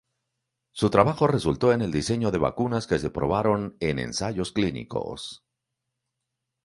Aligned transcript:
Su 0.71 0.89
trabajo 0.89 1.27
resultó 1.27 1.73
en 1.73 1.83
el 1.83 1.91
diseño 1.91 2.31
de 2.31 2.39
vacunas 2.39 2.87
que 2.87 2.97
se 2.97 3.11
probaron 3.11 3.77
en 3.79 3.99
ensayos 3.99 4.51
clínicos. 4.51 5.45